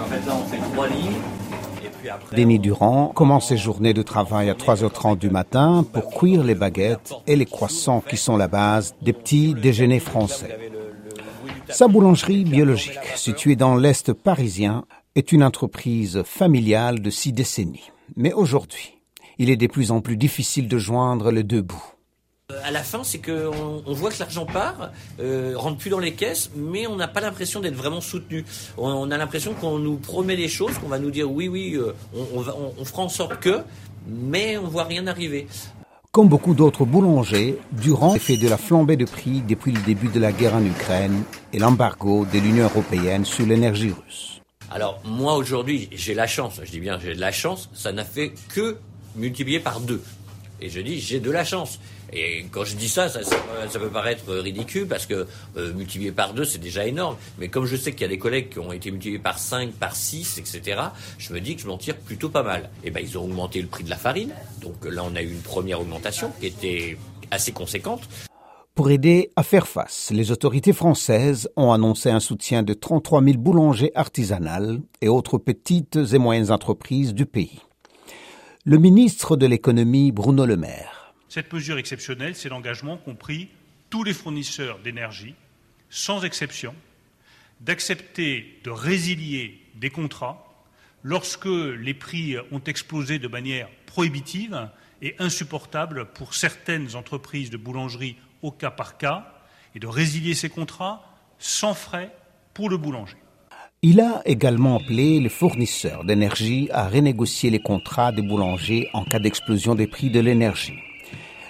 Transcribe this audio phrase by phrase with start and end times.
[0.00, 1.16] en fait, là, on fait trois lignes.
[2.32, 7.14] Denis Durand commence ses journées de travail à 3h30 du matin pour cuire les baguettes
[7.26, 10.58] et les croissants qui sont la base des petits déjeuners français.
[11.68, 14.84] Sa boulangerie biologique, située dans l'Est parisien,
[15.16, 17.90] est une entreprise familiale de six décennies.
[18.16, 18.98] Mais aujourd'hui,
[19.38, 21.95] il est de plus en plus difficile de joindre les deux bouts.
[22.66, 24.90] À la fin, c'est qu'on on voit que l'argent part,
[25.20, 28.44] euh, rentre plus dans les caisses, mais on n'a pas l'impression d'être vraiment soutenu.
[28.76, 31.94] On, a l'impression qu'on nous promet des choses, qu'on va nous dire oui, oui, euh,
[32.12, 32.44] on,
[32.76, 33.62] on, fera en sorte que,
[34.08, 35.46] mais on voit rien arriver.
[36.10, 40.18] Comme beaucoup d'autres boulangers, Durand fait de la flambée de prix depuis le début de
[40.18, 44.40] la guerre en Ukraine et l'embargo de l'Union européenne sur l'énergie russe.
[44.72, 48.04] Alors moi aujourd'hui, j'ai la chance, je dis bien j'ai de la chance, ça n'a
[48.04, 48.76] fait que
[49.14, 50.02] multiplier par deux.
[50.60, 51.78] Et je dis j'ai de la chance.
[52.12, 53.20] Et quand je dis ça, ça,
[53.78, 57.16] peut paraître ridicule parce que euh, multiplier par deux, c'est déjà énorme.
[57.38, 59.72] Mais comme je sais qu'il y a des collègues qui ont été multipliés par 5,
[59.72, 60.80] par 6, etc.,
[61.18, 62.70] je me dis que je m'en tire plutôt pas mal.
[62.84, 64.32] Et eh ben, ils ont augmenté le prix de la farine.
[64.62, 66.96] Donc là, on a eu une première augmentation qui était
[67.30, 68.02] assez conséquente.
[68.76, 73.38] Pour aider à faire face, les autorités françaises ont annoncé un soutien de 33 000
[73.38, 77.65] boulangers artisanales et autres petites et moyennes entreprises du pays.
[78.68, 83.48] Le ministre de l'économie, Bruno Le Maire, cette mesure exceptionnelle, c'est l'engagement qu'ont pris
[83.90, 85.36] tous les fournisseurs d'énergie,
[85.88, 86.74] sans exception,
[87.60, 90.64] d'accepter de résilier des contrats
[91.04, 94.68] lorsque les prix ont explosé de manière prohibitive
[95.00, 99.32] et insupportable pour certaines entreprises de boulangerie au cas par cas,
[99.76, 101.04] et de résilier ces contrats
[101.38, 102.12] sans frais
[102.52, 103.18] pour le boulanger.
[103.88, 109.20] Il a également appelé les fournisseurs d'énergie à renégocier les contrats des boulangers en cas
[109.20, 110.74] d'explosion des prix de l'énergie.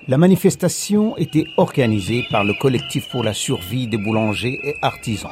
[0.06, 5.30] La manifestation était organisée par le collectif pour la survie des boulangers et artisans.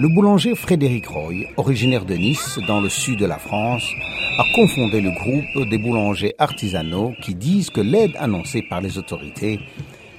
[0.00, 3.88] Le boulanger Frédéric Roy, originaire de Nice, dans le sud de la France,
[4.36, 9.60] a confondé le groupe des boulangers artisanaux qui disent que l'aide annoncée par les autorités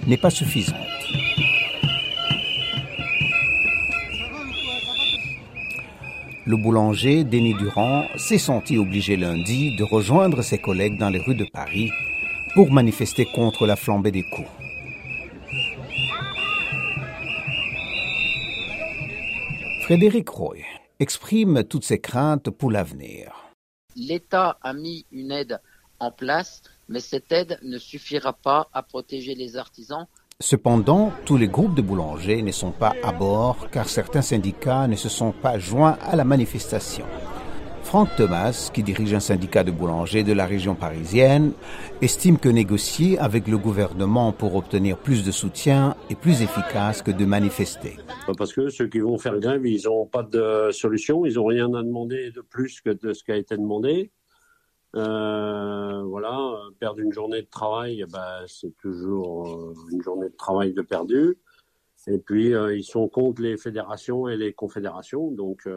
[0.07, 0.77] n'est pas suffisante.
[6.47, 11.35] Le boulanger Denis Durand s'est senti obligé lundi de rejoindre ses collègues dans les rues
[11.35, 11.91] de Paris
[12.53, 14.47] pour manifester contre la flambée des coûts.
[19.81, 20.59] Frédéric Roy
[21.01, 23.51] exprime toutes ses craintes pour l'avenir.
[23.97, 25.59] L'État a mis une aide
[25.99, 30.07] en place, mais cette aide ne suffira pas à protéger les artisans.
[30.39, 34.95] Cependant, tous les groupes de boulangers ne sont pas à bord car certains syndicats ne
[34.95, 37.05] se sont pas joints à la manifestation.
[37.81, 41.53] Franck Thomas, qui dirige un syndicat de boulangers de la région parisienne,
[42.03, 47.09] estime que négocier avec le gouvernement pour obtenir plus de soutien est plus efficace que
[47.09, 47.97] de manifester.
[48.37, 51.73] Parce que ceux qui vont faire grève, ils n'ont pas de solution, ils n'ont rien
[51.73, 54.11] à demander de plus que de ce qui a été demandé.
[54.95, 60.73] Euh, voilà, perdre une journée de travail, ben, c'est toujours euh, une journée de travail
[60.73, 61.37] de perdu.
[62.07, 65.67] Et puis, euh, ils sont contre les fédérations et les confédérations, donc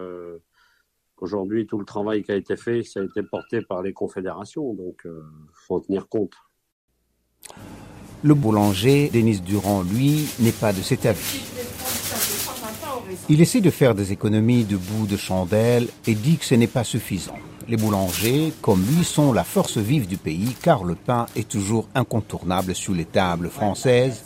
[1.23, 4.73] Aujourd'hui, tout le travail qui a été fait, ça a été porté par les confédérations,
[4.73, 5.11] donc il
[5.53, 6.33] faut en tenir compte.
[8.23, 11.43] Le boulanger, Denis Durand, lui, n'est pas de cet avis.
[13.29, 16.67] Il essaie de faire des économies de bout de chandelle et dit que ce n'est
[16.67, 17.37] pas suffisant.
[17.71, 21.87] Les boulangers, comme lui, sont la force vive du pays car le pain est toujours
[21.95, 24.25] incontournable sur les tables françaises.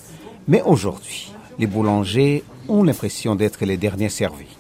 [0.49, 4.57] Mais aujourd'hui, les boulangers ont l'impression d'être les derniers servis.